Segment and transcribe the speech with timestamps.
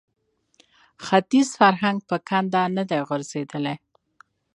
[1.05, 3.75] ختیز فرهنګ په کنده نه دی غورځېدلی